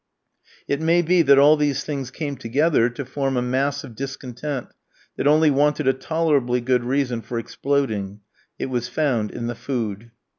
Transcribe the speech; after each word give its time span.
It 0.67 0.81
may 0.81 1.03
be 1.03 1.21
that 1.21 1.37
all 1.37 1.55
these 1.55 1.83
things 1.83 2.09
came 2.09 2.35
together 2.35 2.89
to 2.89 3.05
form 3.05 3.37
a 3.37 3.41
mass 3.43 3.83
of 3.83 3.93
discontent, 3.93 4.69
that 5.15 5.27
only 5.27 5.51
wanted 5.51 5.87
a 5.87 5.93
tolerably 5.93 6.59
good 6.59 6.83
reason 6.83 7.21
for 7.21 7.37
exploding; 7.37 8.21
it 8.57 8.65
was 8.71 8.87
found 8.87 9.29
in 9.29 9.45
the 9.45 9.53
food. 9.53 10.09